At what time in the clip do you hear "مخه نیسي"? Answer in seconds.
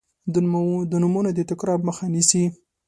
1.87-2.43